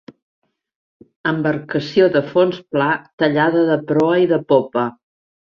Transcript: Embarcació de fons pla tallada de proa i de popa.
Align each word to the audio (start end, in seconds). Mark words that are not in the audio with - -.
Embarcació 1.31 2.07
de 2.17 2.23
fons 2.31 2.59
pla 2.77 2.89
tallada 3.25 3.65
de 3.71 3.79
proa 3.93 4.21
i 4.25 4.29
de 4.37 4.45
popa. 4.55 4.91